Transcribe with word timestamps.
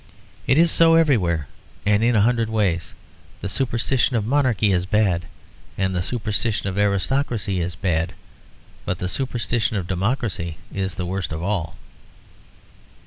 It 0.47 0.57
is 0.57 0.71
so 0.71 0.95
everywhere, 0.95 1.47
and 1.85 2.03
in 2.03 2.15
a 2.15 2.21
hundred 2.21 2.49
ways. 2.49 2.95
The 3.41 3.47
superstition 3.47 4.15
of 4.15 4.25
monarchy 4.25 4.71
is 4.71 4.87
bad, 4.87 5.27
and 5.77 5.93
the 5.93 6.01
superstition 6.01 6.67
of 6.67 6.75
aristocracy 6.75 7.59
is 7.61 7.75
bad, 7.75 8.13
but 8.83 8.97
the 8.97 9.07
superstition 9.07 9.77
of 9.77 9.85
democracy 9.85 10.57
is 10.73 10.95
the 10.95 11.05
worst 11.05 11.31
of 11.31 11.43
all." 11.43 11.75